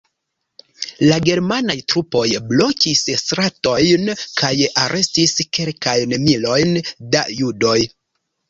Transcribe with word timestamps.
La 1.09 1.17
germanaj 1.29 1.75
trupoj 1.93 2.23
blokis 2.53 3.03
stratojn 3.25 4.09
kaj 4.41 4.51
arestis 4.87 5.37
kelkajn 5.59 6.19
milojn 6.27 6.75
da 7.17 7.23
judoj. 7.43 7.79